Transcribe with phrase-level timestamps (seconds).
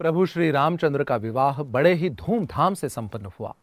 [0.00, 3.54] प्रभु श्री रामचंद्र का विवाह बड़े ही धूमधाम से संपन्न हुआ।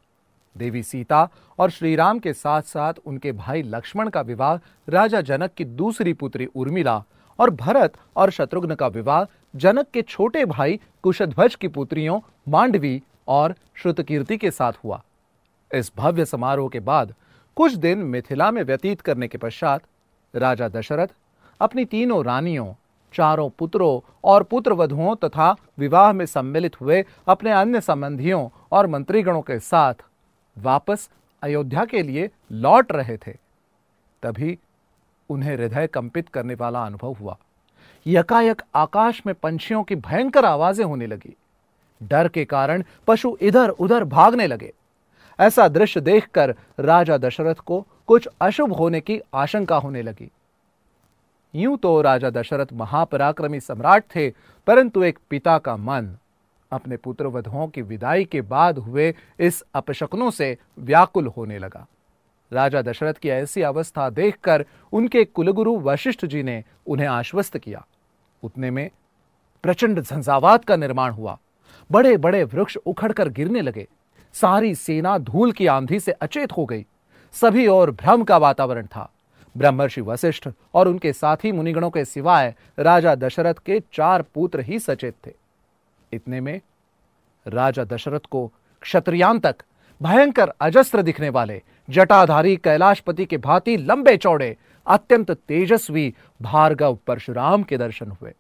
[0.58, 1.28] देवी सीता
[1.60, 4.56] और श्री राम के साथ साथ उनके भाई लक्ष्मण का विवाह,
[4.90, 7.04] राजा जनक की दूसरी पुत्री उर्मिला
[7.40, 9.26] और भरत और शत्रुघ्न का विवाह,
[9.56, 12.20] जनक के छोटे भाई कुशध्वज की पुत्रियों
[12.50, 15.02] मांडवी और श्रुतकीर्ति के साथ हुआ।
[15.74, 17.14] इस भव्य समारोह के बाद
[17.56, 19.84] कुछ दिन मिथिला में व्यतीत करने के पश्चात
[20.36, 21.08] राजा दशरथ
[21.62, 22.74] अपनी तीनों रानियों
[23.14, 29.42] चारों पुत्रों और पुत्र वधुओं तथा विवाह में सम्मिलित हुए अपने अन्य संबंधियों और मंत्रीगणों
[29.42, 30.04] के साथ
[30.58, 31.10] वापस
[31.42, 33.32] अयोध्या के लिए लौट रहे थे।
[34.24, 34.58] तभी
[35.30, 37.38] उन्हें हृदय कंपित करने वाला अनुभव हुआ।
[38.06, 41.36] यकायक आकाश में पंछियों की भयंकर आवाज़ें होने लगी।
[42.02, 44.74] डर के कारण पशु इधर उधर भागने लगे।
[45.40, 50.32] ऐसा दृश्य देखकर राजा दशरथ को कुछ अशुभ होने की आशंका होने लगी।
[51.54, 54.30] यूँ तो राजा दशरथ महापराक्रमी सम्राट थे,
[54.68, 56.16] परंतु एक पिता का मन।
[56.72, 61.86] अपने पुत्र वधुओं की विदाई के बाद हुए इस अपशकनों से व्याकुल होने लगा।
[62.52, 67.86] राजा दशरथ की ऐसी अवस्था देखकर उनके कुलगुरु वशिष्ठ जी ने उन्हें आश्वस्त किया।
[68.44, 68.90] उतने में
[69.64, 71.38] प्रचंड झंझावात का निर्माण हुआ।
[71.90, 73.88] बड़े बड़े वृक्ष उखड़कर गिरने लगे।
[74.36, 76.86] सारी सेना धूल की आंधी से अचेत हो गई।
[77.36, 79.10] सभी और भ्रम का वातावरण था।
[79.58, 85.16] ब्रह्मर्षि वशिष्ठ और उनके साथी मुनिगणों के सिवाय राजा दशरथ के चार पुत्र ही सचेत
[85.28, 85.32] थे।
[86.14, 86.62] इतने में
[87.48, 88.52] राजा दशरथ को
[88.82, 89.56] क्षत्रियाँ तक
[90.02, 97.78] भयंकर अजस्त्र दिखने वाले जटाधारी कैलाशपति के भांति लंबे चौड़े, अत्यंत तेजस्वी भार्गव परशुराम के
[97.78, 98.34] दर्शन हुए।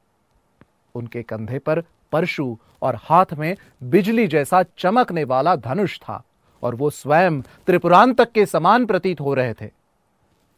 [0.96, 6.24] उनके कंधे पर परशु और हाथ में बिजली जैसा चमकने वाला धनुष था
[6.64, 9.83] और वो स्वयं त्रिपुरांतक के समान प्रतीत हो रहे थे।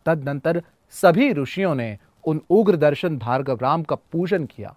[0.06, 4.76] तदनंतर सभी ऋषियों ने उन उग्र दर्शन भार्गव राम का पूजन किया।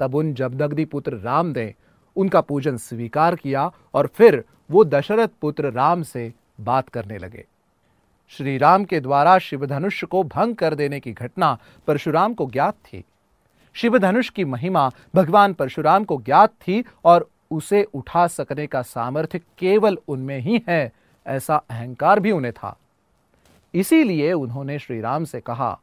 [0.00, 1.74] तब उन जबदग्नि पुत्र राम ने
[2.16, 7.44] उनका पूजन स्वीकार किया और फिर वो दशरथ पुत्र राम से बात करने लगे।
[8.28, 13.04] श्री राम के द्वारा शिवधनुष को भंग कर देने की घटना परशुराम को ज्ञात थी।
[13.74, 19.98] शिवधनुष की महिमा भगवान परशुराम को ज्ञात थी और उसे उठा सकने का सामर्थ्य केवल
[20.08, 20.92] उनमें ही है,
[21.26, 22.76] ऐसा अहंकार भी उन्हें था।
[23.74, 25.78] इसीलिए उन्होंने श्री राम से कहा,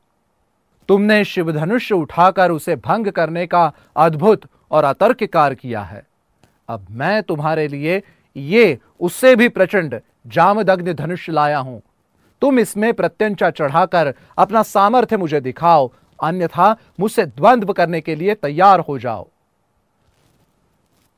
[0.89, 6.05] तुमने शिवधनुष उठाकर उसे भंग करने का अद्भुत और अतर्क कार्य किया है।
[6.69, 8.01] अब मैं तुम्हारे लिए
[8.35, 11.81] ये, उससे भी प्रचंड जामदग्न धनुष लाया हूँ।
[12.41, 18.79] तुम इसमें प्रत्यंचा चढ़ाकर अपना सामर्थ्य मुझे दिखाओ, अन्यथा मुझसे द्वंद्व करने के लिए तैयार
[18.79, 19.27] हो जाओ।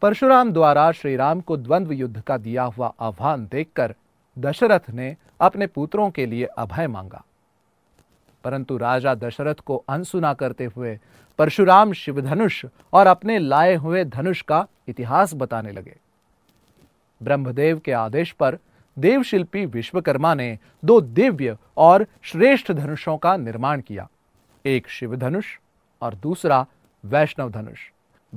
[0.01, 3.93] परशुराम द्वारा श्री राम को द्वंद्व युद्ध का दिया हुआ आह्वान देखकर
[4.37, 7.23] दशरथ ने अपने पुत्रों के लिए अभय मांगा।
[8.43, 10.99] परंतु राजा दशरथ को अनसुना करते हुए
[11.37, 15.97] परशुराम शिवधनुष और अपने लाए हुए धनुष का इतिहास बताने लगे।
[17.23, 18.57] ब्रह्मदेव के आदेश पर
[18.99, 24.09] देवशिल्पी विश्वकर्मा ने दो दिव्य और श्रेष्ठ धनुषों का निर्माण किया,
[24.65, 25.45] एक शिवधनुष
[26.01, 26.65] और दूसरा
[27.05, 27.79] वैष्णव धनुष।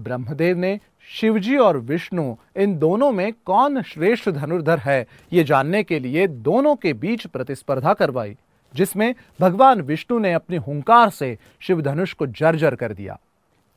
[0.02, 0.78] ब्रह्मदेव ने
[1.10, 5.06] शिवजी और विष्णु, इन दोनों में कौन श्रेष्ठ धनुर्धर है?
[5.32, 8.36] ये जानने के लिए दोनों के बीच प्रतिस्पर्धा करवाई,
[8.74, 13.18] जिसमें भगवान विष्णु ने अपनी हुंकार से शिव धनुष को जर्जर कर दिया।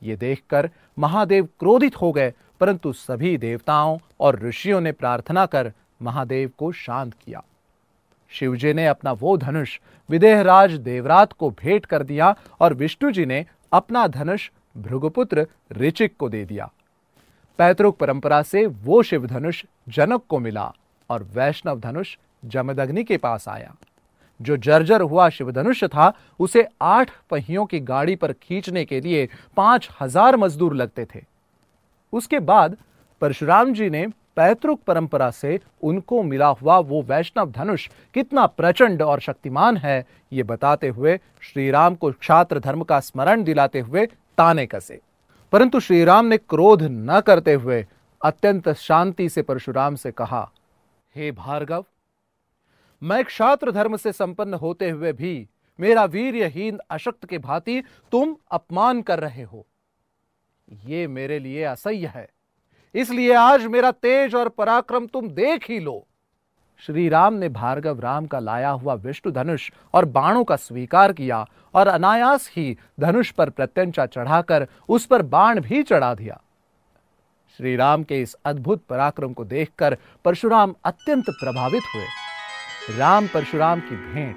[0.02, 6.50] ये देखकर महादेव क्रोधित हो गए, परंतु सभी देवताओं और ऋषियों ने प्रार्थना कर महादेव
[6.58, 7.42] को शांत किया।
[8.30, 9.78] शिवजी ने अपना वो धनुष
[10.10, 16.28] विदेहराज देवरात को भेंट कर दिया और विष्णु जी ने अपना धनुष भृगुपुत्र ऋचिक को
[16.28, 16.70] दे दिया।
[17.58, 20.72] पैतृक परंपरा से वो शिव धनुष जनक को मिला
[21.10, 23.74] और वैष्णव धनुष जमदग्नि के पास आया।
[24.40, 29.88] जो जर्जर हुआ शिवधनुष था, उसे आठ पहियों की गाड़ी पर खींचने के लिए पाँच
[30.00, 31.22] हज़ार मजदूर लगते थे।
[32.12, 32.76] उसके बाद
[33.22, 34.06] परशुराम जी ने
[34.36, 40.42] पैतृक परंपरा से उनको मिला हुआ वो वैष्णव धनुष कितना प्रचंड और शक्तिमान है, ये
[40.42, 44.06] बताते हुए श्री राम को क्षात्र धर्म का स्मरण दिलाते हुए
[44.38, 45.00] ताने कसे।
[45.52, 47.86] परंतु श्री राम ने क्रोध न करते हुए
[48.24, 50.50] अत्यंत शांति से परशुराम से कहा,
[51.16, 51.84] हे भार्गव,
[53.02, 55.48] मैं क्षात्र धर्म से संपन्न होते हुए भी
[55.78, 57.82] मेरा वीरहीन अशक्त के भांति
[58.12, 59.66] तुम अपमान कर रहे हो।
[60.84, 62.28] ये मेरे लिए असह्य है।
[62.94, 66.06] इसलिए आज मेरा तेज और पराक्रम तुम देख ही लो।
[66.82, 71.44] श्री राम ने भार्गव राम का लाया हुआ विष्णु धनुष और बाणों का स्वीकार किया
[71.74, 76.40] और अनायास ही धनुष पर प्रत्यंचा चढ़ाकर उस पर बाण भी चढ़ा दिया।
[77.58, 83.96] श्री राम के इस अद्भुत पराक्रम को देखकर परशुराम अत्यंत प्रभावित हुए। राम परशुराम की
[83.96, 84.36] भेंट,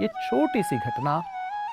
[0.00, 1.22] ये छोटी सी घटना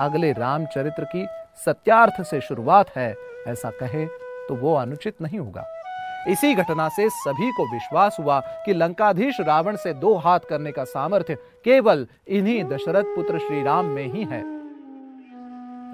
[0.02, 1.26] अगले रामचरित्र की
[1.66, 3.16] सत्यार्थ से शुरुआत है,
[3.48, 4.06] ऐसा कहे
[4.48, 5.66] तो वो अनुचित नहीं होगा।
[6.28, 10.84] इसी घटना से सभी को विश्वास हुआ कि लंकाधीश रावण से दो हाथ करने का
[10.84, 14.42] सामर्थ्य केवल इन्हीं दशरथ पुत्र श्री राम में ही है।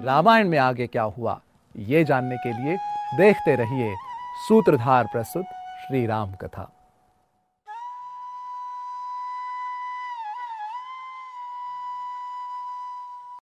[0.04, 1.40] रामायण में आगे क्या हुआ,
[1.74, 2.76] ये जानने के लिए
[3.16, 3.94] देखते रहिए
[4.48, 5.44] सूत्रधार प्रस्तुत
[5.86, 6.72] श्री राम कथा।